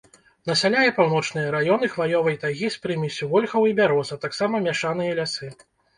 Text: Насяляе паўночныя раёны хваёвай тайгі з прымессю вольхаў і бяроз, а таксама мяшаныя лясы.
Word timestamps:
Насяляе 0.49 0.89
паўночныя 0.99 1.51
раёны 1.55 1.89
хваёвай 1.95 2.37
тайгі 2.45 2.71
з 2.77 2.81
прымессю 2.85 3.29
вольхаў 3.35 3.69
і 3.73 3.77
бяроз, 3.81 4.07
а 4.17 4.19
таксама 4.25 4.55
мяшаныя 4.69 5.11
лясы. 5.21 5.47